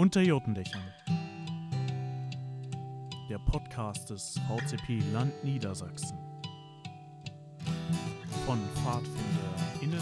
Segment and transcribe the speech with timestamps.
[0.00, 0.80] Unter Jotendächern.
[3.28, 6.16] Der Podcast des VCP Land Niedersachsen.
[8.46, 10.00] Von PfadfinderInnen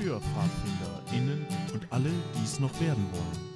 [0.00, 3.54] für PfadfinderInnen und alle, die es noch werden wollen.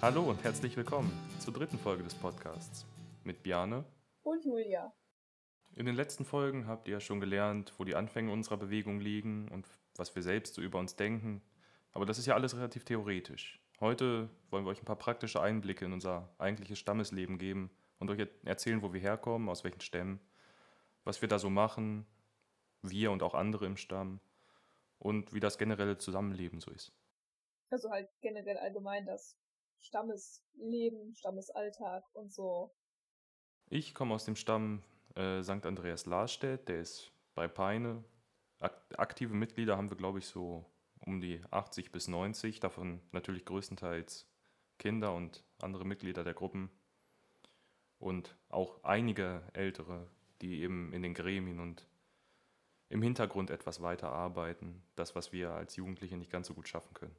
[0.00, 2.84] Hallo und herzlich willkommen zur dritten Folge des Podcasts
[3.22, 3.84] mit Bjane.
[4.24, 4.92] Und Julia.
[5.74, 9.66] In den letzten Folgen habt ihr schon gelernt, wo die Anfänge unserer Bewegung liegen und
[9.96, 11.42] was wir selbst so über uns denken.
[11.92, 13.58] Aber das ist ja alles relativ theoretisch.
[13.80, 18.28] Heute wollen wir euch ein paar praktische Einblicke in unser eigentliches Stammesleben geben und euch
[18.44, 20.20] erzählen, wo wir herkommen, aus welchen Stämmen,
[21.04, 22.06] was wir da so machen,
[22.82, 24.20] wir und auch andere im Stamm
[24.98, 26.92] und wie das generelle Zusammenleben so ist.
[27.70, 29.38] Also halt generell allgemein das
[29.80, 32.74] Stammesleben, Stammesalltag und so.
[33.70, 34.82] Ich komme aus dem Stamm
[35.14, 35.66] äh, St.
[35.66, 38.04] Andreas Larstedt, der ist bei Peine.
[38.58, 40.64] Ak aktive Mitglieder haben wir, glaube ich, so
[41.00, 44.28] um die 80 bis 90, davon natürlich größtenteils
[44.78, 46.70] Kinder und andere Mitglieder der Gruppen
[47.98, 50.08] und auch einige ältere,
[50.40, 51.86] die eben in den Gremien und
[52.88, 56.92] im Hintergrund etwas weiter arbeiten, das, was wir als Jugendliche nicht ganz so gut schaffen
[56.94, 57.16] können.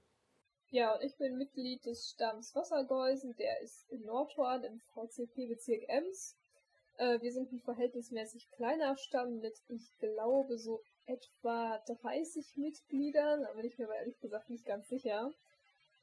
[0.69, 6.35] Ja, und ich bin Mitglied des Stamms Wassergeusen, der ist in Nordhorn im VCP-Bezirk Ems.
[6.97, 13.63] Äh, wir sind ein verhältnismäßig kleiner Stamm mit, ich glaube, so etwa 30 Mitgliedern, aber
[13.63, 15.31] ich bin mir ehrlich gesagt nicht ganz sicher.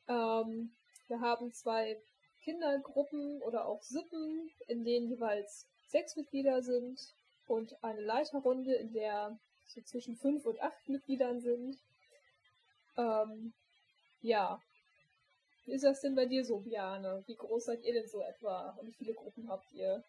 [0.08, 0.72] Ähm,
[1.08, 2.00] wir haben zwei
[2.42, 7.14] Kindergruppen oder auch Sippen, in denen jeweils sechs Mitglieder sind
[7.46, 11.78] und eine Leiterrunde, in der so zwischen fünf und acht Mitgliedern sind.
[12.96, 13.52] Ähm,
[14.20, 14.60] ja.
[15.64, 17.22] Wie ist das denn bei dir so, Biane?
[17.26, 18.70] Wie groß seid ihr denn so etwa?
[18.80, 20.02] Und wie viele Gruppen habt ihr?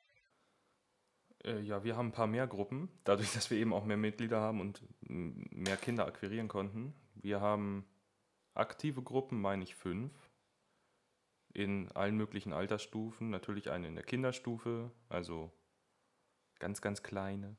[1.43, 4.39] Äh, ja, wir haben ein paar mehr Gruppen, dadurch, dass wir eben auch mehr Mitglieder
[4.39, 6.93] haben und mehr Kinder akquirieren konnten.
[7.15, 7.85] Wir haben
[8.53, 10.13] aktive Gruppen, meine ich fünf,
[11.53, 13.29] in allen möglichen Altersstufen.
[13.29, 15.51] Natürlich eine in der Kinderstufe, also
[16.59, 17.57] ganz, ganz kleine.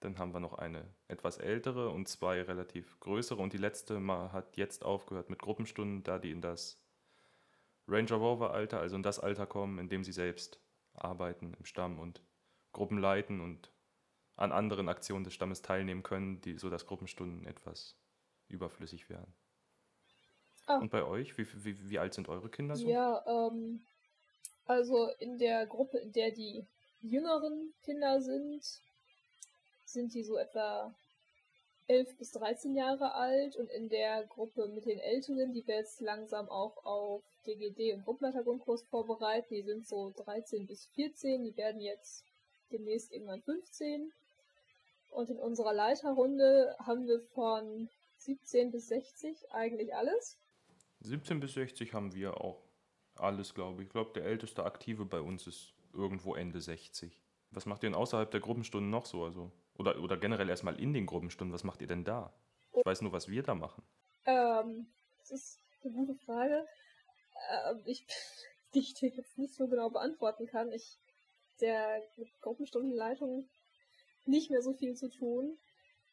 [0.00, 3.40] Dann haben wir noch eine etwas ältere und zwei relativ größere.
[3.40, 6.82] Und die letzte mal hat jetzt aufgehört mit Gruppenstunden, da die in das
[7.86, 10.60] Ranger Rover Alter, also in das Alter kommen, in dem sie selbst
[10.94, 12.22] arbeiten im Stamm und
[12.72, 13.70] Gruppen leiten und
[14.36, 17.96] an anderen Aktionen des Stammes teilnehmen können, die so dass Gruppenstunden etwas
[18.48, 19.32] überflüssig werden.
[20.66, 20.78] Ah.
[20.78, 22.88] Und bei euch, wie, wie, wie alt sind eure Kinder so?
[22.88, 23.82] Ja, ähm,
[24.64, 26.64] also in der Gruppe, in der die
[27.00, 28.62] jüngeren Kinder sind,
[29.84, 30.94] sind die so etwa
[31.88, 36.00] 11 bis 13 Jahre alt und in der Gruppe mit den Älteren, die wir jetzt
[36.00, 41.80] langsam auch auf DGD und Gruppenleitergrundkurs vorbereiten, die sind so 13 bis 14, die werden
[41.80, 42.24] jetzt
[42.72, 44.12] demnächst irgendwann 15.
[45.10, 47.88] Und in unserer Leiterrunde haben wir von
[48.18, 50.38] 17 bis 60 eigentlich alles.
[51.00, 52.62] 17 bis 60 haben wir auch
[53.16, 53.88] alles, glaube ich.
[53.88, 57.20] Ich glaube, der älteste Aktive bei uns ist irgendwo Ende 60.
[57.50, 59.24] Was macht ihr denn außerhalb der Gruppenstunden noch so?
[59.24, 62.32] Also, oder, oder generell erstmal in den Gruppenstunden, was macht ihr denn da?
[62.74, 63.82] Ich weiß nur, was wir da machen.
[64.24, 64.86] Ähm,
[65.18, 66.66] das ist eine gute Frage.
[67.68, 68.06] Ähm, ich,
[68.74, 70.72] die ich dir jetzt nicht so genau beantworten kann.
[70.72, 70.98] Ich
[71.62, 72.02] der
[72.42, 73.48] Gruppenstundenleitung
[74.26, 75.58] nicht mehr so viel zu tun.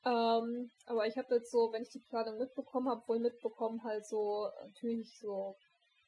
[0.05, 4.05] Ähm, aber ich habe jetzt so, wenn ich die Planung mitbekommen habe, wohl mitbekommen, halt
[4.05, 5.57] so natürlich so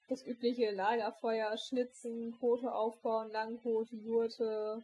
[0.08, 4.84] das übliche Lagerfeuer, Schnitzen, Quote aufbauen, Langquote, Jurte,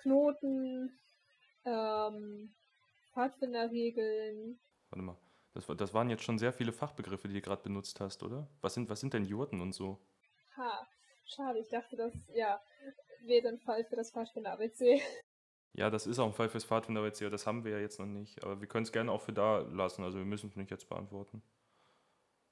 [0.00, 0.98] Knoten,
[1.64, 2.54] ähm,
[3.12, 4.58] Pfadfinderregeln.
[4.90, 5.16] Warte mal,
[5.54, 8.48] das, das waren jetzt schon sehr viele Fachbegriffe, die du gerade benutzt hast, oder?
[8.60, 9.98] Was sind, was sind denn Jurten und so?
[10.56, 10.86] Ha,
[11.24, 12.60] schade, ich dachte, das, ja,
[13.26, 15.00] wäre ein Fall für das Pfadfinder-ABC.
[15.74, 18.44] Ja, das ist auch ein Fall fürs Pfadfinder-ABC, das haben wir ja jetzt noch nicht.
[18.44, 20.86] Aber wir können es gerne auch für da lassen, also wir müssen es nicht jetzt
[20.86, 21.42] beantworten.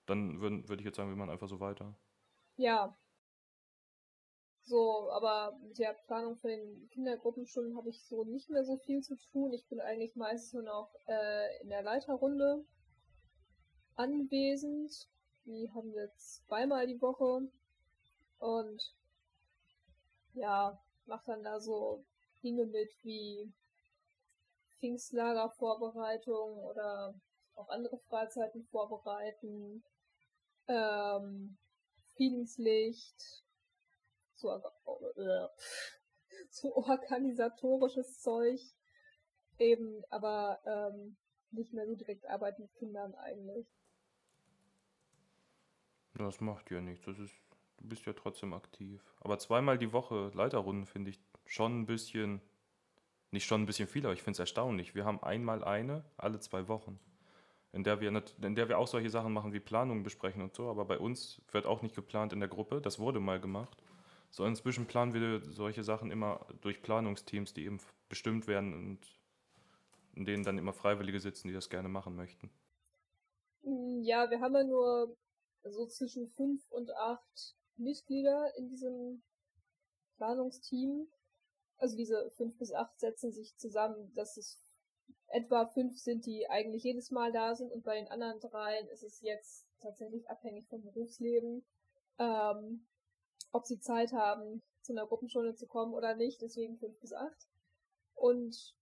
[0.07, 1.95] Dann würde würd ich jetzt sagen, wir machen einfach so weiter.
[2.57, 2.97] Ja,
[4.71, 9.01] so, aber mit der Planung für den Kindergruppenstunden habe ich so nicht mehr so viel
[9.01, 9.53] zu tun.
[9.53, 12.65] Ich bin eigentlich meistens nur noch äh, in der Leiterrunde
[13.97, 15.09] anwesend.
[15.45, 17.49] Die haben wir zweimal die Woche.
[18.39, 18.95] Und
[20.35, 22.05] ja, mache dann da so
[22.43, 23.53] Dinge mit wie
[24.79, 27.15] Pfingstlagervorbereitung oder
[27.55, 29.85] auch andere Freizeiten vorbereiten,
[30.69, 31.59] ähm,
[32.17, 33.45] Friedenslicht,
[34.35, 35.49] so, äh,
[36.51, 38.61] so organisatorisches Zeug,
[39.59, 41.17] eben, aber ähm,
[41.51, 43.67] nicht mehr so direkt arbeiten mit Kindern eigentlich.
[46.15, 47.50] Das macht ja nichts, das ist
[47.81, 49.03] Du bist ja trotzdem aktiv.
[49.21, 52.41] Aber zweimal die Woche Leiterrunden finde ich schon ein bisschen
[53.31, 54.95] nicht schon ein bisschen viel, aber ich finde es erstaunlich.
[54.95, 56.99] Wir haben einmal eine alle zwei Wochen,
[57.73, 58.09] in der, wir
[58.43, 61.41] in der wir auch solche Sachen machen wie Planungen besprechen und so, aber bei uns
[61.53, 62.81] wird auch nicht geplant in der Gruppe.
[62.81, 63.83] Das wurde mal gemacht.
[64.31, 68.99] So inzwischen planen wir solche Sachen immer durch Planungsteams, die eben bestimmt werden und
[70.15, 72.51] in denen dann immer Freiwillige sitzen, die das gerne machen möchten.
[73.63, 75.17] Mm, ja, wir haben ja nur
[75.65, 79.23] so zwischen fünf und acht Mitglieder in diesem
[80.17, 81.09] Planungsteam.
[81.79, 84.59] Also diese fünf bis acht setzen sich zusammen, dass es
[85.29, 89.03] etwa fünf sind, die eigentlich jedes Mal da sind und bei den anderen dreien ist
[89.03, 91.65] es jetzt tatsächlich abhängig vom Berufsleben,
[92.19, 92.87] ähm,
[93.53, 97.49] ob sie Zeit haben, zu einer Gruppenstunde zu kommen oder nicht, deswegen fünf bis acht.
[98.15, 98.75] Und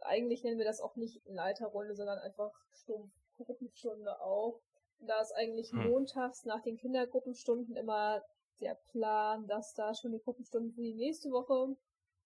[0.00, 4.60] eigentlich nennen wir das auch nicht Leiterrunde, sondern einfach stumpf Gruppenstunde auch.
[5.00, 5.90] Da ist eigentlich hm.
[5.90, 8.22] montags nach den Kindergruppenstunden immer
[8.60, 11.76] der Plan, dass da schon die Gruppenstunden für die nächste Woche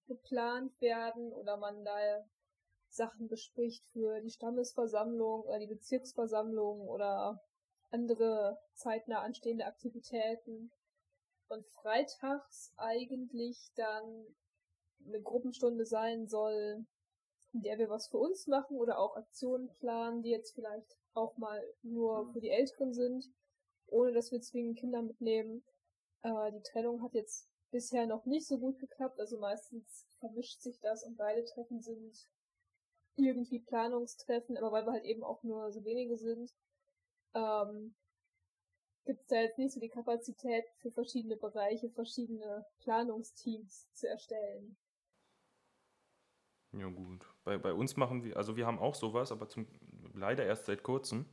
[0.07, 2.25] geplant werden oder man da
[2.89, 7.43] Sachen bespricht für die Stammesversammlung oder die Bezirksversammlung oder
[7.91, 10.71] andere zeitnah anstehende Aktivitäten.
[11.49, 14.27] Und freitags eigentlich dann
[15.07, 16.87] eine Gruppenstunde sein soll,
[17.53, 21.37] in der wir was für uns machen oder auch Aktionen planen, die jetzt vielleicht auch
[21.37, 23.31] mal nur für die Älteren sind,
[23.87, 25.65] ohne dass wir zwingend Kinder mitnehmen.
[26.23, 30.81] Äh, die Trennung hat jetzt bisher noch nicht so gut geklappt, also meistens vermischt sich
[30.81, 32.29] das und beide Treffen sind
[33.17, 36.53] irgendwie Planungstreffen, aber weil wir halt eben auch nur so wenige sind,
[37.35, 37.95] ähm,
[39.05, 44.77] gibt es da jetzt nicht so die Kapazität für verschiedene Bereiche, verschiedene Planungsteams zu erstellen.
[46.73, 47.25] Ja gut.
[47.45, 49.69] Bei, bei uns machen wir, also wir haben auch sowas, aber zum,
[50.15, 51.27] leider erst seit kurzem,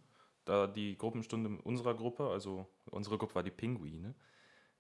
[0.46, 4.16] da die Gruppenstunde unserer Gruppe, also unsere Gruppe war die Pinguine,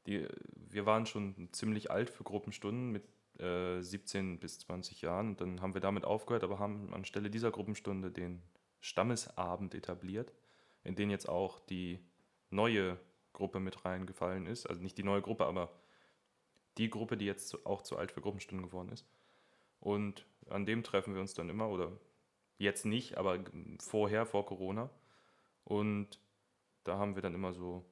[0.07, 3.03] die, wir waren schon ziemlich alt für Gruppenstunden mit
[3.39, 7.51] äh, 17 bis 20 Jahren und dann haben wir damit aufgehört, aber haben anstelle dieser
[7.51, 8.41] Gruppenstunde den
[8.79, 10.33] Stammesabend etabliert,
[10.83, 11.99] in den jetzt auch die
[12.49, 12.99] neue
[13.33, 14.65] Gruppe mit reingefallen ist.
[14.65, 15.71] Also nicht die neue Gruppe, aber
[16.77, 19.05] die Gruppe, die jetzt auch zu alt für Gruppenstunden geworden ist.
[19.79, 21.91] Und an dem treffen wir uns dann immer, oder
[22.61, 23.39] jetzt nicht, aber
[23.79, 24.89] vorher, vor Corona.
[25.63, 26.19] Und
[26.83, 27.85] da haben wir dann immer so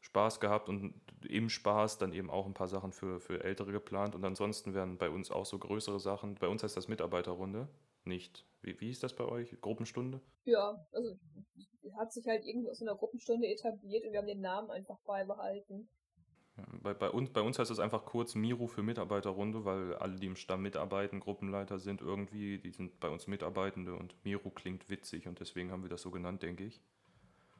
[0.00, 0.94] Spaß gehabt und
[1.28, 4.14] im Spaß dann eben auch ein paar Sachen für, für Ältere geplant.
[4.14, 6.36] Und ansonsten werden bei uns auch so größere Sachen.
[6.36, 7.68] Bei uns heißt das Mitarbeiterrunde,
[8.04, 8.46] nicht.
[8.62, 9.60] Wie, wie ist das bei euch?
[9.60, 10.20] Gruppenstunde?
[10.44, 11.18] Ja, also
[11.96, 15.88] hat sich halt irgendwie aus einer Gruppenstunde etabliert und wir haben den Namen einfach beibehalten.
[16.82, 20.26] Bei, bei, uns, bei uns heißt es einfach kurz Miro für Mitarbeiterrunde, weil alle, die
[20.26, 25.26] im Stamm mitarbeiten, Gruppenleiter sind irgendwie, die sind bei uns Mitarbeitende und Miro klingt witzig
[25.26, 26.80] und deswegen haben wir das so genannt, denke ich.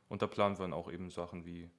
[0.09, 1.71] Und da planen wir dann auch eben Sachen wie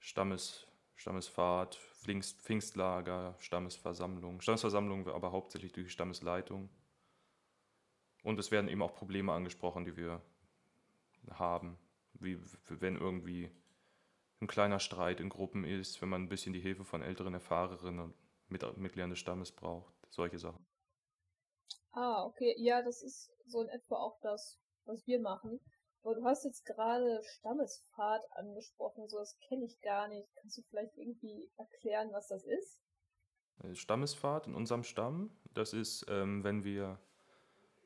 [0.00, 0.66] Stammes,
[0.96, 4.40] Stammesfahrt, Pfingst, Pfingstlager, Stammesversammlung.
[4.40, 6.68] Stammesversammlung aber hauptsächlich durch die Stammesleitung.
[8.24, 10.20] Und es werden eben auch Probleme angesprochen, die wir
[11.30, 11.78] haben.
[12.14, 12.38] Wie
[12.68, 13.50] wenn irgendwie
[14.40, 18.00] ein kleiner Streit in Gruppen ist, wenn man ein bisschen die Hilfe von älteren, erfahrenen
[18.00, 18.14] und
[18.48, 19.94] Mitgliedern des Stammes braucht.
[20.10, 20.64] Solche Sachen.
[21.92, 22.54] Ah, okay.
[22.58, 25.60] Ja, das ist so in etwa auch das, was wir machen.
[26.02, 30.28] Aber du hast jetzt gerade Stammesfahrt angesprochen, so das kenne ich gar nicht.
[30.36, 32.80] Kannst du vielleicht irgendwie erklären, was das ist?
[33.64, 37.00] Äh, Stammesfahrt in unserem Stamm, das ist, ähm, wenn wir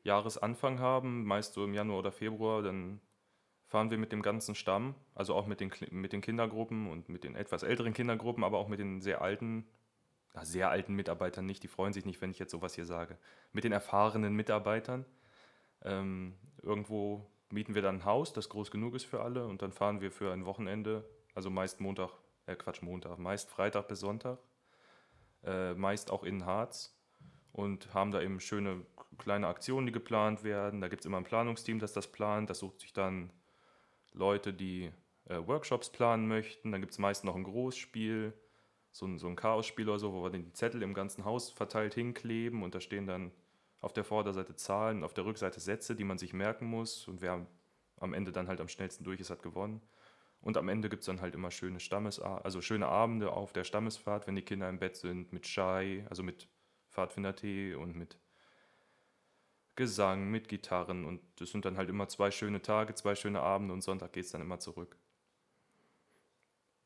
[0.05, 3.01] Jahresanfang haben, meist so im Januar oder Februar, dann
[3.73, 7.25] fahren wir mit dem ganzen Stamm, also auch mit den, mit den Kindergruppen und mit
[7.25, 9.67] den etwas älteren Kindergruppen, aber auch mit den sehr alten,
[10.35, 13.17] na, sehr alten Mitarbeitern nicht, die freuen sich nicht, wenn ich jetzt sowas hier sage,
[13.51, 15.07] mit den erfahrenen Mitarbeitern.
[15.83, 19.73] Ähm, irgendwo mieten wir dann ein Haus, das groß genug ist für alle und dann
[19.73, 22.11] fahren wir für ein Wochenende, also meist Montag,
[22.45, 24.39] äh Quatsch, Montag, meist Freitag bis Sonntag,
[25.45, 26.95] äh, meist auch in Harz
[27.53, 28.85] und haben da eben schöne
[29.17, 30.83] kleine Aktionen, die geplant werden.
[30.83, 33.31] Da gibt es immer ein Planungsteam, das das plant, das sucht sich dann
[34.13, 34.91] Leute, die
[35.27, 36.73] äh, Workshops planen möchten.
[36.73, 38.33] Dann gibt es meist noch ein Großspiel,
[38.91, 41.95] so ein, so ein Chaosspiel oder so, wo wir den Zettel im ganzen Haus verteilt
[41.95, 43.33] hinkleben und da stehen dann
[43.81, 47.47] auf der Vorderseite Zahlen, auf der Rückseite Sätze, die man sich merken muss und wer
[47.99, 49.81] am Ende dann halt am schnellsten durch ist, hat gewonnen.
[50.41, 53.65] Und am Ende gibt es dann halt immer schöne Stammes also schöne Abende auf der
[53.65, 56.49] Stammesfahrt, wenn die Kinder im Bett sind, mit Chai, also mit
[56.91, 58.19] Pfadfindertee und mit
[59.75, 63.73] Gesang, mit Gitarren und das sind dann halt immer zwei schöne Tage, zwei schöne Abende
[63.73, 64.99] und Sonntag geht es dann immer zurück.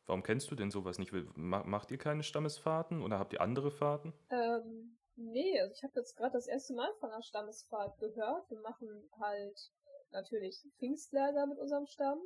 [0.06, 1.12] Warum kennst du denn sowas nicht?
[1.36, 4.12] Macht ihr keine Stammesfahrten oder habt ihr andere Fahrten?
[4.30, 8.48] Ähm, nee, also ich habe jetzt gerade das erste Mal von einer Stammesfahrt gehört.
[8.48, 9.72] Wir machen halt
[10.12, 12.20] natürlich Pfingstlager mit unserem Stamm.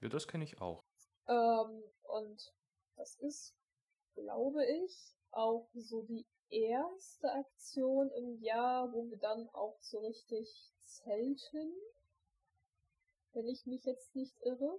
[0.00, 0.84] Ja, das kenne ich auch.
[1.26, 2.54] Ähm, und
[2.96, 3.56] das ist,
[4.14, 10.48] glaube ich, auch so die erste Aktion im Jahr, wo wir dann auch so richtig
[10.84, 11.72] zelten.
[13.32, 14.78] Wenn ich mich jetzt nicht irre.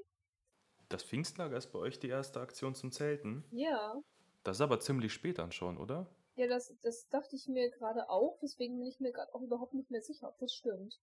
[0.90, 3.44] Das Pfingstlager ist bei euch die erste Aktion zum Zelten?
[3.52, 4.00] Ja.
[4.44, 6.08] Das ist aber ziemlich spät dann schon, oder?
[6.36, 9.74] Ja, das, das dachte ich mir gerade auch, deswegen bin ich mir gerade auch überhaupt
[9.74, 11.00] nicht mehr sicher, ob das stimmt.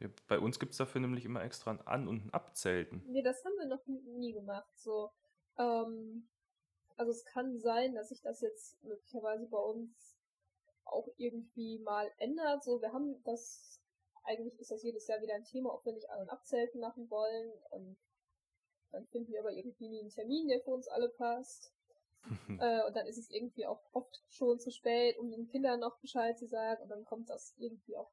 [0.00, 3.02] Ja, bei uns gibt es dafür nämlich immer extra ein An- und ein Abzelten.
[3.06, 4.70] Nee, das haben wir noch nie gemacht.
[4.76, 5.10] So,
[5.58, 6.28] ähm,
[6.96, 10.16] also es kann sein, dass sich das jetzt möglicherweise bei uns
[10.84, 12.62] auch irgendwie mal ändert.
[12.62, 13.80] So, wir haben das,
[14.22, 17.10] eigentlich ist das jedes Jahr wieder ein Thema, ob wir nicht An- und Abzelten machen
[17.10, 17.52] wollen.
[17.70, 17.96] Und
[18.92, 21.72] dann finden wir aber irgendwie nie einen Termin, der für uns alle passt.
[22.60, 25.98] äh, und dann ist es irgendwie auch oft schon zu spät, um den Kindern noch
[25.98, 26.82] Bescheid zu sagen.
[26.82, 28.12] Und dann kommt das irgendwie auch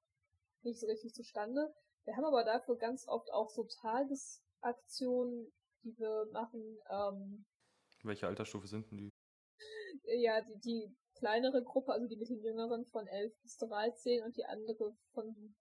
[0.63, 1.73] nicht so richtig zustande.
[2.05, 5.51] Wir haben aber dafür ganz oft auch so Tagesaktionen,
[5.83, 6.79] die wir machen.
[6.89, 7.45] Ähm,
[8.03, 9.09] Welche Altersstufe sind denn die?
[10.05, 14.35] ja, die, die kleinere Gruppe, also die mit den Jüngeren von 11 bis 13 und
[14.37, 15.55] die andere von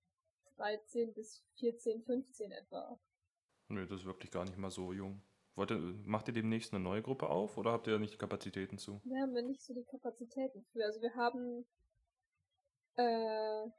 [0.56, 2.98] 13 bis 14, 15 etwa.
[3.68, 5.22] Nee, das ist wirklich gar nicht mal so jung.
[5.56, 8.78] Wollt ihr, macht ihr demnächst eine neue Gruppe auf oder habt ihr nicht die Kapazitäten
[8.78, 9.00] zu?
[9.04, 10.84] Da haben wir nicht so die Kapazitäten für.
[10.84, 11.66] Also wir haben
[12.96, 13.70] äh,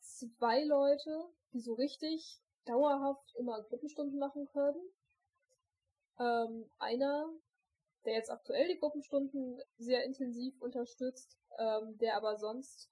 [0.00, 4.80] zwei Leute, die so richtig dauerhaft immer Gruppenstunden machen können.
[6.18, 7.28] Ähm, einer,
[8.06, 12.90] der jetzt aktuell die Gruppenstunden sehr intensiv unterstützt, ähm, der aber sonst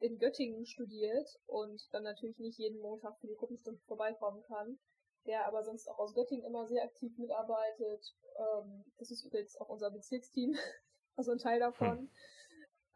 [0.00, 4.78] in Göttingen studiert und dann natürlich nicht jeden Montag für die Gruppenstunden vorbeikommen kann,
[5.26, 8.14] der aber sonst auch aus Göttingen immer sehr aktiv mitarbeitet.
[8.36, 10.56] Ähm, das ist übrigens auch unser Bezirksteam,
[11.16, 11.98] also ein Teil davon.
[11.98, 12.10] Hm.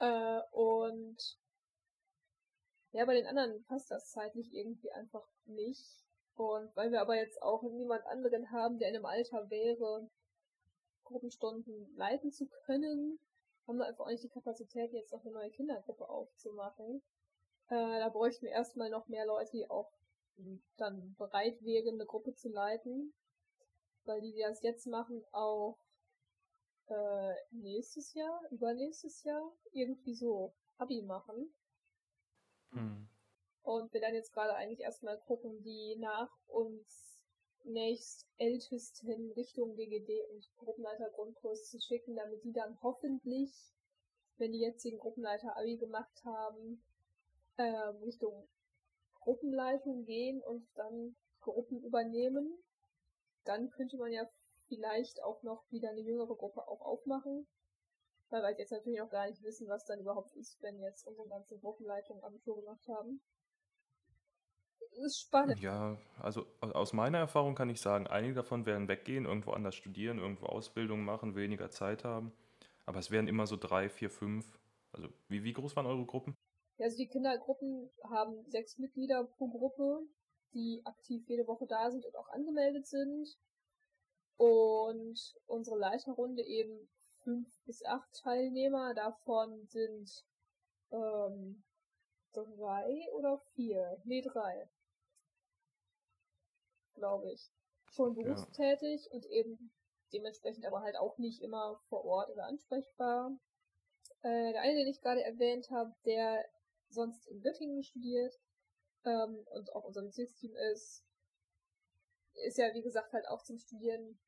[0.01, 1.39] Äh, und
[2.91, 5.87] ja, bei den anderen passt das zeitlich irgendwie einfach nicht.
[6.35, 10.11] Und weil wir aber jetzt auch niemand anderen haben, der in einem Alter wäre,
[11.07, 13.19] Gruppenstunden leiten zu können,
[13.67, 17.03] haben wir einfach auch nicht die Kapazität, jetzt noch eine neue Kindergruppe aufzumachen.
[17.69, 19.91] Äh, da bräuchten wir erstmal noch mehr Leute, die auch
[20.77, 23.15] dann bereit wären, eine Gruppe zu leiten.
[24.05, 25.79] Weil die, die das jetzt machen, auch
[26.87, 31.53] äh, nächstes Jahr, übernächstes Jahr irgendwie so Abi machen.
[32.71, 33.09] Hm.
[33.63, 37.16] Und wir dann jetzt gerade eigentlich erstmal gucken, die nach uns
[37.67, 43.53] nächst ältesten Richtung GGD und Gruppenleiter Grundkurs zu schicken, damit die dann hoffentlich,
[44.37, 46.83] wenn die jetzigen Gruppenleiter Abi gemacht haben,
[47.59, 48.49] ähm, Richtung
[49.21, 52.57] Gruppenleitung gehen und dann Gruppen übernehmen.
[53.45, 54.29] Dann könnte man ja
[54.69, 57.47] vielleicht auch noch wieder eine jüngere Gruppe auch aufmachen.
[58.29, 61.29] Weil wir jetzt natürlich noch gar nicht wissen, was dann überhaupt ist, wenn jetzt unsere
[61.29, 63.21] ganzen Gruppenleitungen Abitur gemacht haben.
[64.97, 65.61] Das ist spannend.
[65.61, 70.19] Ja, also aus meiner Erfahrung kann ich sagen, einige davon werden weggehen, irgendwo anders studieren,
[70.19, 72.33] irgendwo Ausbildung machen, weniger Zeit haben.
[72.87, 74.59] Aber es werden immer so drei, vier, fünf.
[74.93, 76.35] Also wie, wie groß waren eure Gruppen?
[76.79, 80.01] Ja, also die Kindergruppen haben sechs Mitglieder pro Gruppe,
[80.55, 83.29] die aktiv jede Woche da sind und auch angemeldet sind.
[84.39, 86.89] Und unsere Leiterrunde eben
[87.23, 88.95] fünf bis acht Teilnehmer.
[88.95, 90.25] Davon sind
[90.91, 91.65] ähm,
[92.33, 94.01] drei oder vier.
[94.05, 94.71] Nee, drei.
[96.97, 97.51] Glaube ich.
[97.93, 99.13] Schon berufstätig ja.
[99.13, 99.71] und eben
[100.13, 103.39] dementsprechend aber halt auch nicht immer vor Ort oder ansprechbar.
[104.23, 106.45] Äh, der eine, den ich gerade erwähnt habe, der
[106.89, 108.35] sonst in Göttingen studiert
[109.05, 111.05] ähm, und auch unser Bezirksteam ist,
[112.47, 114.19] ist ja wie gesagt halt auch zum Studieren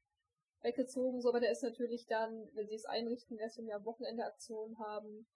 [0.62, 4.78] weggezogen, so, aber der ist natürlich dann, wenn sie es einrichten, erst im Jahr Wochenendeaktionen
[4.78, 5.26] haben,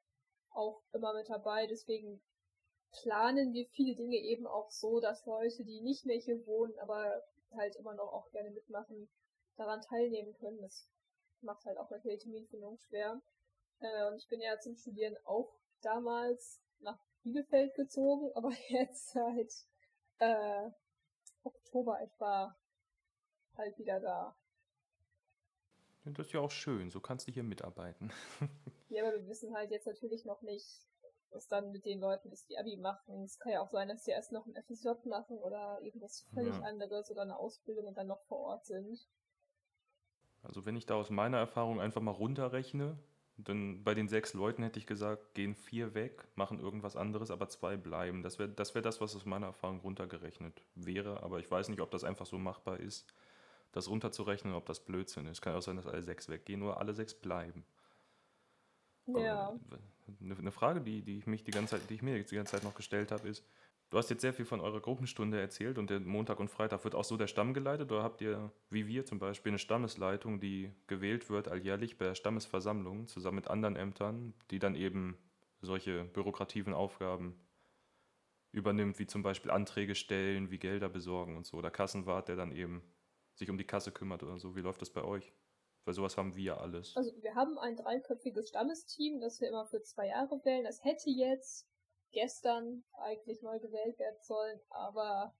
[0.51, 1.67] auch immer mit dabei.
[1.67, 2.21] Deswegen
[2.93, 7.23] planen wir viele Dinge eben auch so, dass Leute, die nicht mehr hier wohnen, aber
[7.55, 9.09] halt immer noch auch gerne mitmachen,
[9.57, 10.61] daran teilnehmen können.
[10.61, 10.89] Das
[11.41, 13.21] macht halt auch natürlich Terminfindung schwer.
[13.81, 19.53] Äh, und ich bin ja zum Studieren auch damals nach Bielefeld gezogen, aber jetzt seit
[20.19, 20.71] äh,
[21.45, 22.57] Oktober etwa
[23.57, 24.37] halt wieder da.
[26.05, 28.13] Das ist ja auch schön, so kannst du hier mitarbeiten.
[28.89, 30.85] ja, aber wir wissen halt jetzt natürlich noch nicht,
[31.33, 33.25] was dann mit den Leuten ist, die Abi machen.
[33.25, 36.55] Es kann ja auch sein, dass sie erst noch ein FSJ machen oder irgendwas völlig
[36.55, 36.63] ja.
[36.63, 39.07] anderes oder eine Ausbildung und dann noch vor Ort sind.
[40.43, 42.99] Also wenn ich da aus meiner Erfahrung einfach mal runterrechne,
[43.37, 47.49] dann bei den sechs Leuten hätte ich gesagt, gehen vier weg, machen irgendwas anderes, aber
[47.49, 48.23] zwei bleiben.
[48.23, 51.81] Das wäre das, wär das, was aus meiner Erfahrung runtergerechnet wäre, aber ich weiß nicht,
[51.81, 53.13] ob das einfach so machbar ist
[53.73, 55.41] das runterzurechnen, ob das Blödsinn ist.
[55.41, 57.65] Kann auch sein, dass alle sechs weggehen oder alle sechs bleiben.
[59.19, 59.59] Ja.
[60.21, 62.65] Eine Frage, die, die ich mich die ganze Zeit, die ich mir die ganze Zeit
[62.65, 63.45] noch gestellt habe, ist,
[63.91, 66.95] du hast jetzt sehr viel von eurer Gruppenstunde erzählt und der Montag und Freitag wird
[66.95, 70.73] auch so der Stamm geleitet oder habt ihr, wie wir zum Beispiel, eine Stammesleitung, die
[70.87, 75.17] gewählt wird alljährlich bei der Stammesversammlung zusammen mit anderen Ämtern, die dann eben
[75.61, 77.35] solche bürokrativen Aufgaben
[78.53, 81.57] übernimmt, wie zum Beispiel Anträge stellen, wie Gelder besorgen und so.
[81.57, 82.83] Oder Kassenwart, der dann eben
[83.35, 84.55] sich um die Kasse kümmert oder so.
[84.57, 85.33] Wie läuft das bei euch?
[85.85, 86.97] Weil sowas haben wir alles.
[86.97, 90.65] Also wir haben ein dreiköpfiges Stammesteam, das wir immer für zwei Jahre wählen.
[90.65, 91.67] Das hätte jetzt
[92.13, 95.35] gestern eigentlich neu gewählt werden sollen, aber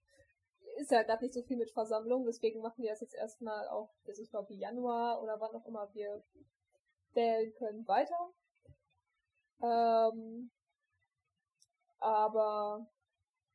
[0.77, 3.93] ist ja gerade nicht so viel mit Versammlung, deswegen machen wir das jetzt erstmal auch
[4.05, 6.23] bis ich glaube Januar oder wann auch immer wir
[7.13, 8.33] wählen können weiter.
[9.61, 10.51] Ähm,
[11.99, 12.87] aber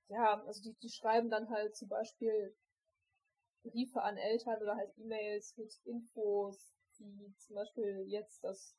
[0.08, 2.56] ja, also die, die schreiben dann halt zum Beispiel
[3.62, 8.76] Briefe an Eltern oder halt E-Mails mit Infos, wie zum Beispiel jetzt das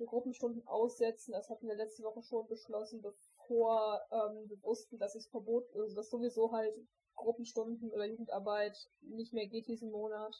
[0.00, 1.32] wir Gruppenstunden aussetzen.
[1.32, 5.94] Das hatten wir letzte Woche schon beschlossen, bevor ähm, wir wussten, dass es verbot, also
[5.94, 6.74] dass sowieso halt
[7.14, 10.34] Gruppenstunden oder Jugendarbeit nicht mehr geht diesen Monat.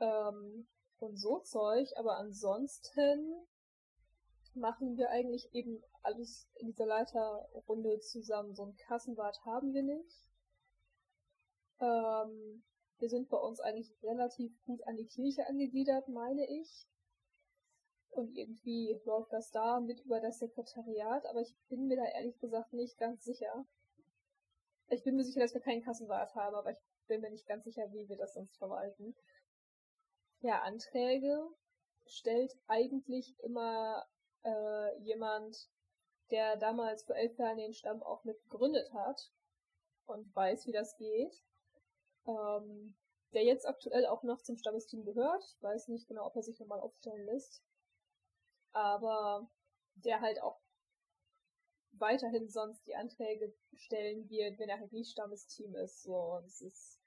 [0.00, 3.46] Ähm, und so Zeug, aber ansonsten
[4.54, 8.54] machen wir eigentlich eben alles in dieser Leiterrunde zusammen.
[8.54, 10.24] So ein Kassenwart haben wir nicht.
[11.80, 12.64] Ähm,
[12.98, 16.86] wir sind bei uns eigentlich relativ gut an die Kirche angegliedert, meine ich.
[18.10, 22.38] Und irgendwie läuft das da mit über das Sekretariat, aber ich bin mir da ehrlich
[22.40, 23.64] gesagt nicht ganz sicher.
[24.88, 27.64] Ich bin mir sicher, dass wir keinen Kassenwart haben, aber ich bin mir nicht ganz
[27.64, 29.14] sicher, wie wir das sonst verwalten.
[30.40, 31.48] Ja, Anträge
[32.06, 34.06] stellt eigentlich immer
[34.44, 35.68] äh, jemand,
[36.30, 39.30] der damals vor elf Jahren den Stamm auch mit gegründet hat
[40.06, 41.42] und weiß, wie das geht.
[42.28, 42.94] Ähm,
[43.32, 45.44] der jetzt aktuell auch noch zum Stammesteam gehört.
[45.44, 47.62] Ich weiß nicht genau, ob er sich nochmal aufstellen lässt.
[48.72, 49.50] Aber
[49.96, 50.60] der halt auch
[51.92, 56.02] weiterhin sonst die Anträge stellen wird, wenn er halt nicht Stammesteam ist.
[56.02, 57.00] So, es ist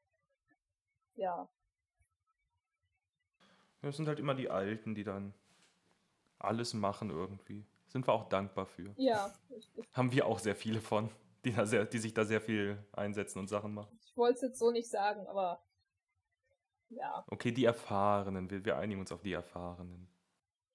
[1.16, 1.50] ja.
[3.82, 5.34] Das sind halt immer die Alten, die dann
[6.38, 7.66] alles machen irgendwie.
[7.88, 8.94] Sind wir auch dankbar für.
[8.98, 9.34] Ja.
[9.94, 11.10] Haben wir auch sehr viele von,
[11.44, 14.00] die, da sehr, die sich da sehr viel einsetzen und Sachen machen.
[14.12, 15.64] Ich wollte es jetzt so nicht sagen, aber
[16.90, 17.26] ja.
[17.28, 18.50] Okay, die Erfahrenen.
[18.50, 20.10] Wir, wir einigen uns auf die Erfahrenen.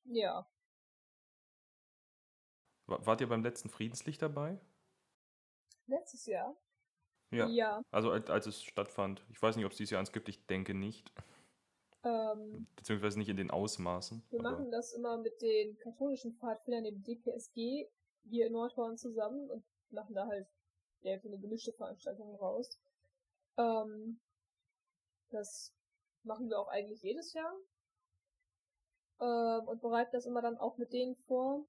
[0.05, 0.49] Ja.
[2.87, 4.59] Wart ihr beim letzten Friedenslicht dabei?
[5.87, 6.57] Letztes Jahr?
[7.31, 7.47] Ja.
[7.49, 7.83] Ja.
[7.91, 9.25] Also als, als es stattfand.
[9.31, 11.13] Ich weiß nicht, ob es dieses Jahr eins gibt, ich denke nicht.
[12.05, 14.23] Ähm, Beziehungsweise nicht in den Ausmaßen.
[14.31, 17.89] wir machen das immer mit den katholischen Pfadfindern, dem DPSG,
[18.25, 20.47] hier in Nordhorn zusammen und machen da halt
[21.01, 22.81] ja, eine gemischte Veranstaltung raus.
[23.57, 24.21] Ähm,
[25.31, 25.73] das
[26.23, 27.53] machen wir auch eigentlich jedes Jahr.
[29.21, 31.67] Ähm, und bereiten das immer dann auch mit denen vor.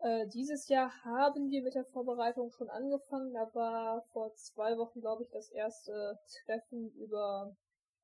[0.00, 3.32] Äh, dieses Jahr haben wir mit der Vorbereitung schon angefangen.
[3.32, 7.56] Da war vor zwei Wochen, glaube ich, das erste Treffen über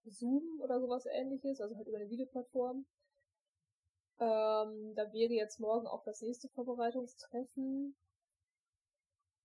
[0.05, 2.87] Zoom oder sowas ähnliches, also halt über eine Videoplattform.
[4.19, 7.97] Ähm, da wäre jetzt morgen auch das nächste Vorbereitungstreffen.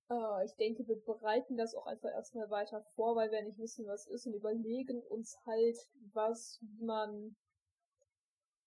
[0.10, 3.88] Äh, ich denke, wir bereiten das auch einfach erstmal weiter vor, weil wir nicht wissen,
[3.88, 5.78] was ist und überlegen uns halt,
[6.14, 7.36] was man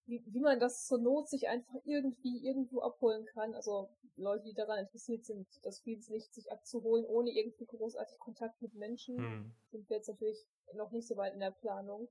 [0.09, 3.55] wie, wie man das zur Not sich einfach irgendwie irgendwo abholen kann.
[3.55, 8.75] Also Leute, die daran interessiert sind, das Friedenslicht sich abzuholen, ohne irgendwie großartig Kontakt mit
[8.75, 9.53] Menschen, Hm.
[9.71, 10.43] sind wir jetzt natürlich
[10.75, 12.09] noch nicht so weit in der Planung.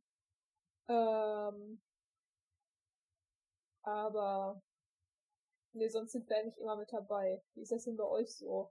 [0.87, 1.81] Ähm,
[3.81, 4.61] aber
[5.73, 7.41] nee, sonst sind wir eigentlich immer mit dabei.
[7.55, 8.69] Wie ist das denn bei euch so?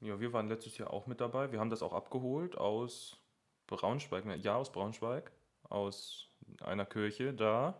[0.00, 1.52] Ja, wir waren letztes Jahr auch mit dabei.
[1.52, 3.18] Wir haben das auch abgeholt aus
[3.66, 4.24] Braunschweig.
[4.24, 5.30] ne, Ja, aus Braunschweig.
[5.68, 6.28] Aus
[6.62, 7.78] einer Kirche da.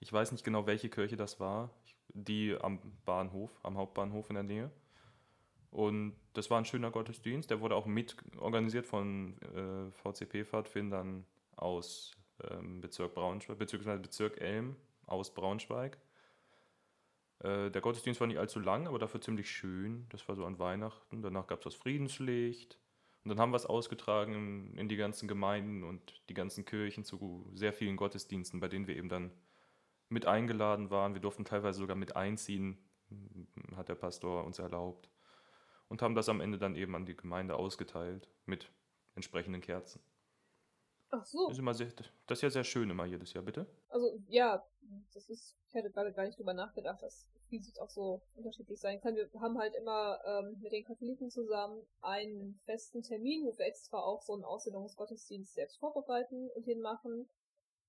[0.00, 1.70] Ich weiß nicht genau, welche Kirche das war.
[2.08, 4.70] Die am Bahnhof, am Hauptbahnhof in der Nähe.
[5.70, 7.50] Und das war ein schöner Gottesdienst.
[7.50, 11.24] Der wurde auch mit organisiert von äh, VCP-Pfadfindern
[11.56, 12.16] aus
[12.50, 15.98] ähm, Bezirk Braunschweig, beziehungsweise Bezirk Elm aus Braunschweig.
[17.40, 20.06] Äh, der Gottesdienst war nicht allzu lang, aber dafür ziemlich schön.
[20.10, 21.22] Das war so an Weihnachten.
[21.22, 22.78] Danach gab es das Friedenslicht.
[23.24, 27.04] Und dann haben wir es ausgetragen in, in die ganzen Gemeinden und die ganzen Kirchen
[27.04, 29.32] zu sehr vielen Gottesdiensten, bei denen wir eben dann
[30.08, 31.14] mit eingeladen waren.
[31.14, 32.78] Wir durften teilweise sogar mit einziehen,
[33.74, 35.10] hat der Pastor uns erlaubt.
[35.88, 38.70] Und haben das am Ende dann eben an die Gemeinde ausgeteilt mit
[39.14, 40.00] entsprechenden Kerzen.
[41.10, 41.46] Ach so.
[41.46, 41.88] Das ist, immer sehr,
[42.26, 43.66] das ist ja sehr schön immer jedes Jahr, bitte.
[43.88, 44.66] Also, ja,
[45.14, 49.00] das ist, ich hätte gerade gar nicht drüber nachgedacht, dass Friedenslicht auch so unterschiedlich sein
[49.00, 49.14] kann.
[49.14, 53.98] Wir haben halt immer ähm, mit den Katholiken zusammen einen festen Termin, wo wir extra
[53.98, 57.28] auch so einen Aussendungsgottesdienst selbst vorbereiten und den machen.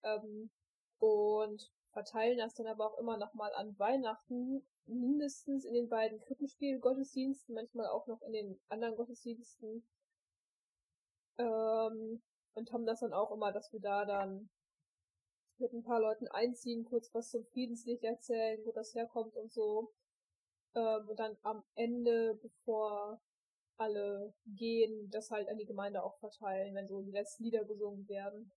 [0.03, 0.51] Ähm,
[0.99, 7.55] und verteilen das dann aber auch immer nochmal an Weihnachten, mindestens in den beiden Krippenspiel-Gottesdiensten,
[7.55, 9.83] manchmal auch noch in den anderen Gottesdiensten.
[11.37, 12.21] Ähm,
[12.57, 14.49] und haben das dann auch immer, dass wir da dann
[15.59, 19.93] mit ein paar Leuten einziehen, kurz was zum Friedenslicht erzählen, wo das herkommt und so.
[20.75, 23.21] Ähm, und dann am Ende, bevor
[23.77, 28.07] alle gehen, das halt an die Gemeinde auch verteilen, wenn so die letzten Lieder gesungen
[28.09, 28.51] werden.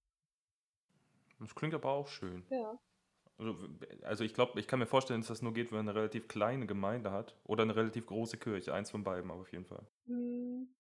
[1.39, 2.47] Das klingt aber auch schön.
[2.51, 2.79] Ja.
[3.39, 3.57] Also,
[4.03, 6.29] also ich glaube, ich kann mir vorstellen, dass das nur geht, wenn man eine relativ
[6.29, 8.75] kleine Gemeinde hat oder eine relativ große Kirche.
[8.75, 9.87] Eins von beiden, aber auf jeden Fall.
[10.07, 10.75] Hm.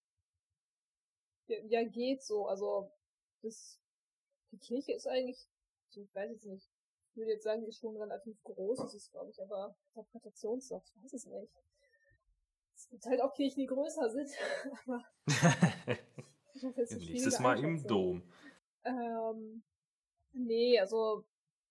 [1.47, 2.47] Ja, ja, geht so.
[2.47, 2.91] Also
[3.43, 3.81] das,
[4.53, 5.49] die Kirche ist eigentlich,
[5.95, 6.71] ich weiß jetzt nicht,
[7.11, 8.79] ich würde jetzt sagen, die ist schon relativ groß.
[8.79, 10.85] Das ist, glaube ich, aber Interpretationssache.
[10.87, 11.53] Ich weiß es nicht.
[12.75, 14.31] Es gibt halt auch Kirchen, die größer sind.
[14.87, 15.05] aber
[16.55, 17.87] ich hab jetzt Nächstes Mal im.
[17.87, 18.23] Dom.
[18.85, 19.63] Ähm,
[20.33, 21.25] nee, also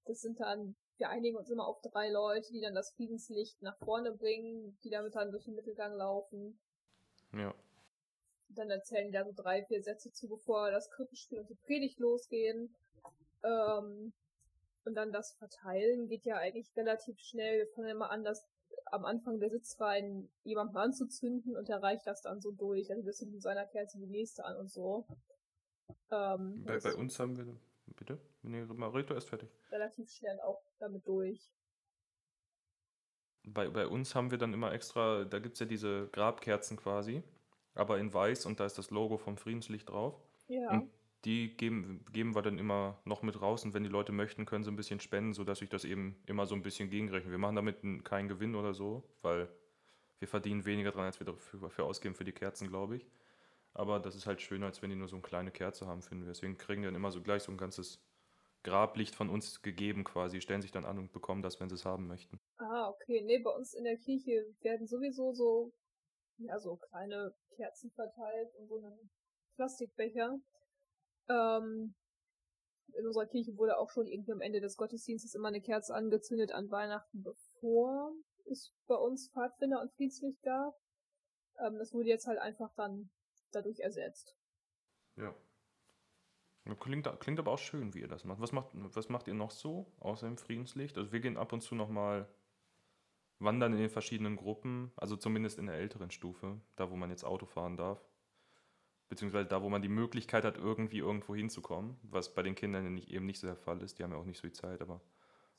[0.05, 3.77] das sind dann, wir einigen uns immer auf drei Leute, die dann das Friedenslicht nach
[3.79, 6.59] vorne bringen, die damit dann durch den Mittelgang laufen.
[7.33, 7.55] Ja.
[8.49, 11.99] Dann erzählen die da so drei, vier Sätze zu, bevor das Krippenspiel und die Predigt
[11.99, 12.75] losgehen.
[13.43, 14.13] Ähm,
[14.85, 17.59] und dann das Verteilen geht ja eigentlich relativ schnell.
[17.59, 18.47] Wir fangen immer an, das
[18.85, 22.89] am Anfang der Sitzreihen jemandem anzuzünden und er reicht das dann so durch.
[22.91, 25.05] Also wir sind mit seiner Kerze die nächste an und so.
[26.11, 27.55] Ähm, Bei, bei uns haben wir.
[27.95, 28.19] Bitte?
[28.43, 29.49] Nee, Marito ist fertig.
[29.71, 31.51] relativ schnell auch damit durch.
[33.43, 37.23] Bei, bei uns haben wir dann immer extra, da gibt es ja diese Grabkerzen quasi,
[37.79, 40.15] aber in weiß und da ist das Logo vom Friedenslicht drauf.
[40.47, 40.69] Ja.
[40.71, 40.89] Und
[41.25, 44.63] die geben, geben wir dann immer noch mit raus und wenn die Leute möchten, können
[44.63, 47.31] sie ein bisschen spenden, sodass sich das eben immer so ein bisschen gegenrechnet.
[47.31, 49.49] Wir machen damit keinen Gewinn oder so, weil
[50.19, 53.05] wir verdienen weniger dran, als wir dafür, dafür ausgeben für die Kerzen, glaube ich.
[53.73, 56.25] Aber das ist halt schöner, als wenn die nur so eine kleine Kerze haben, finden
[56.25, 56.31] wir.
[56.31, 58.01] Deswegen kriegen die dann immer so gleich so ein ganzes
[58.63, 61.85] Grablicht von uns gegeben quasi, stellen sich dann an und bekommen das, wenn sie es
[61.85, 62.39] haben möchten.
[62.57, 63.21] Ah, okay.
[63.25, 65.71] Nee, bei uns in der Kirche werden sowieso so,
[66.39, 69.09] ja, so kleine Kerzen verteilt und so einen
[69.55, 70.39] Plastikbecher.
[71.29, 71.95] Ähm,
[72.93, 76.51] in unserer Kirche wurde auch schon irgendwie am Ende des Gottesdienstes immer eine Kerze angezündet
[76.51, 78.13] an Weihnachten, bevor
[78.45, 80.75] es bei uns Pfadfinder und Friedenslicht gab.
[81.59, 83.09] Ähm, das wurde jetzt halt einfach dann
[83.51, 84.35] dadurch ersetzt.
[85.15, 85.35] Ja.
[86.79, 88.39] Klingt, klingt aber auch schön, wie ihr das macht.
[88.41, 90.97] Was macht, was macht ihr noch so, außer im Friedenslicht?
[90.97, 92.29] Also wir gehen ab und zu nochmal
[93.39, 97.23] wandern in den verschiedenen Gruppen, also zumindest in der älteren Stufe, da wo man jetzt
[97.25, 97.99] Auto fahren darf.
[99.09, 103.09] Beziehungsweise da, wo man die Möglichkeit hat, irgendwie irgendwo hinzukommen, was bei den Kindern nicht,
[103.11, 103.97] eben nicht so der Fall ist.
[103.99, 105.01] Die haben ja auch nicht so viel Zeit, aber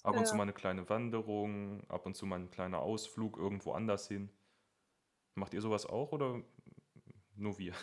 [0.04, 0.26] ab und Ja.
[0.26, 4.30] zu mal eine kleine Wanderung, ab und zu mal ein kleiner Ausflug irgendwo anders hin.
[5.34, 6.42] Macht ihr sowas auch oder
[7.36, 7.74] nur wir?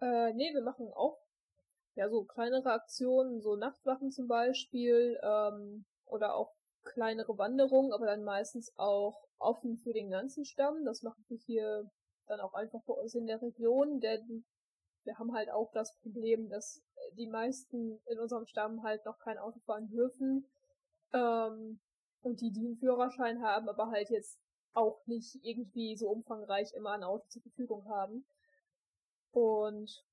[0.00, 1.18] Äh, nee, wir machen auch
[1.96, 8.24] ja so kleinere Aktionen, so Nachtwachen zum Beispiel, ähm, oder auch kleinere Wanderungen, aber dann
[8.24, 10.84] meistens auch offen für den ganzen Stamm.
[10.84, 11.90] Das machen wir hier
[12.26, 14.44] dann auch einfach bei uns in der Region, denn
[15.04, 16.82] wir haben halt auch das Problem, dass
[17.16, 20.46] die meisten in unserem Stamm halt noch kein Auto fahren dürfen,
[21.12, 21.80] ähm,
[22.22, 24.38] und die, die einen Führerschein haben, aber halt jetzt
[24.72, 28.24] auch nicht irgendwie so umfangreich immer ein Auto zur Verfügung haben.
[29.32, 30.04] Und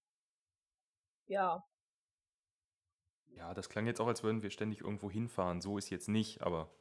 [1.27, 1.63] ja,
[3.37, 5.61] Ja, das klang jetzt auch, als würden wir ständig irgendwo hinfahren.
[5.61, 6.71] So ist jetzt nicht, aber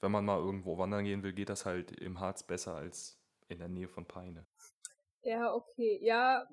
[0.00, 3.58] wenn man mal irgendwo wandern gehen will, geht das halt im Harz besser als in
[3.58, 4.46] der Nähe von Peine.
[5.22, 6.46] ja, okay, ja,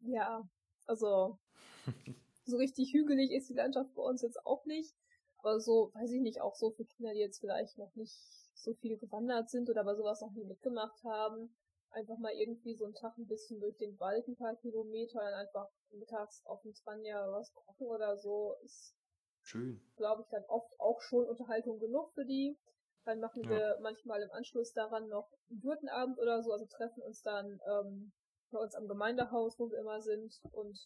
[0.00, 0.48] ja,
[0.86, 1.38] also
[2.44, 4.94] so richtig hügelig ist die Landschaft bei uns jetzt auch nicht,
[5.38, 8.18] aber so, weiß ich nicht, auch so für Kinder, die jetzt vielleicht noch nicht
[8.54, 11.54] so viel gewandert sind oder bei sowas noch nie mitgemacht haben,
[11.90, 15.34] einfach mal irgendwie so einen Tag ein bisschen durch den Wald ein paar Kilometer, dann
[15.34, 18.94] einfach mittags auf dem Spanja was kochen oder so, ist
[19.42, 19.80] Schön.
[19.96, 22.58] glaube ich, dann oft auch schon Unterhaltung genug für die.
[23.04, 23.50] Dann machen Ja.
[23.50, 28.12] wir manchmal im Anschluss daran noch einen Gurtenabend oder so, also treffen uns dann ähm,
[28.50, 30.78] bei uns am Gemeindehaus, wo wir immer sind und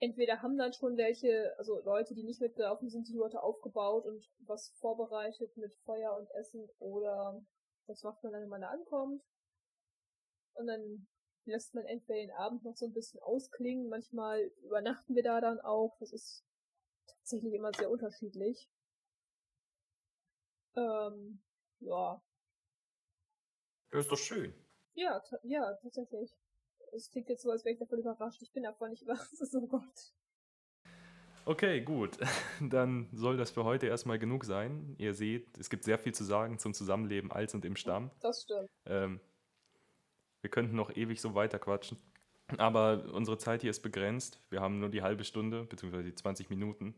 [0.00, 4.26] entweder haben dann schon welche, also Leute, die nicht mitgelaufen sind, die Leute aufgebaut und
[4.40, 7.40] was vorbereitet mit Feuer und Essen oder
[7.86, 9.22] das macht man dann, wenn man da ankommt.
[10.56, 11.06] Und dann
[11.44, 15.60] lässt man entweder den Abend noch so ein bisschen ausklingen, manchmal übernachten wir da dann
[15.60, 16.44] auch, das ist
[17.06, 18.68] tatsächlich immer sehr unterschiedlich.
[20.76, 21.40] Ähm,
[21.80, 22.22] ja.
[23.90, 24.52] Das ist doch schön.
[24.94, 26.36] Ja, ja, tatsächlich.
[26.92, 28.42] Es klingt jetzt so, als wäre ich davon überrascht.
[28.42, 29.54] Ich bin davon nicht überrascht.
[29.54, 30.14] Oh Gott.
[31.44, 32.18] Okay, gut.
[32.60, 34.96] Dann soll das für heute erstmal genug sein.
[34.98, 38.10] Ihr seht, es gibt sehr viel zu sagen zum Zusammenleben als und im Stamm.
[38.20, 38.68] Das stimmt.
[38.84, 39.20] Ähm,
[40.46, 41.98] wir könnten noch ewig so weiter quatschen.
[42.56, 44.38] Aber unsere Zeit hier ist begrenzt.
[44.48, 46.94] Wir haben nur die halbe Stunde, beziehungsweise die 20 Minuten.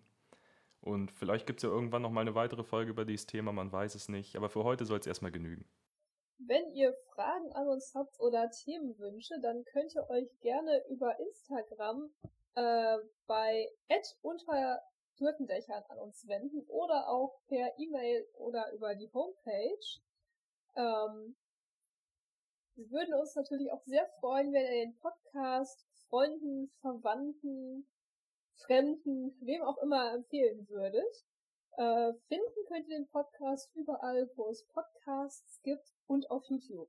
[0.83, 3.73] Und vielleicht gibt es ja irgendwann noch mal eine weitere Folge über dieses Thema, man
[3.73, 4.37] weiß es nicht.
[4.37, 5.65] Aber für heute soll es erstmal genügen.
[6.37, 12.11] Wenn ihr Fragen an uns habt oder Themenwünsche, dann könnt ihr euch gerne über Instagram
[12.55, 13.67] äh, bei
[14.21, 14.83] unter
[15.17, 20.01] Gürtendächern an uns wenden oder auch per E-Mail oder über die Homepage.
[20.77, 21.35] Ähm,
[22.79, 27.85] Wir würden uns natürlich auch sehr freuen, wenn ihr den Podcast Freunden, Verwandten,
[28.55, 31.25] Fremden, wem auch immer empfehlen würdet.
[31.77, 36.89] Äh, finden könnt ihr den Podcast überall, wo es Podcasts gibt und auf YouTube.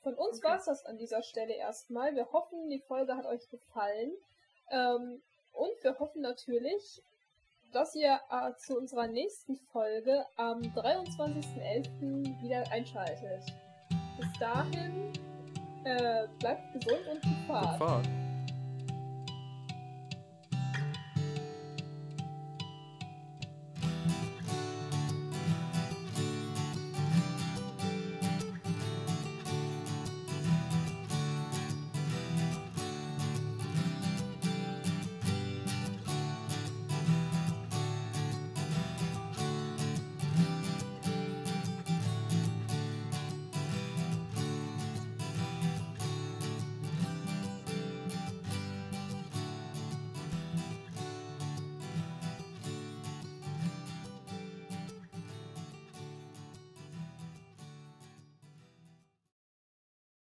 [0.00, 0.48] Von uns Okay.
[0.48, 2.14] war's das an dieser Stelle erstmal.
[2.14, 4.12] Wir hoffen, die Folge hat euch gefallen.
[4.70, 5.22] Ähm,
[5.52, 7.02] und wir hoffen natürlich,
[7.72, 12.42] dass ihr äh, zu unserer nächsten Folge am 23.11.
[12.42, 13.42] wieder einschaltet.
[14.16, 15.12] Bis dahin,
[15.84, 17.78] äh, bleibt gesund und gut.
[17.78, 18.08] Fahrt.